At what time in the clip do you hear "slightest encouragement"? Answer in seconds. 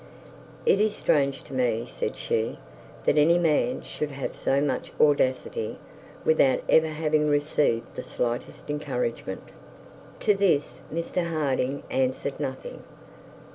8.01-9.49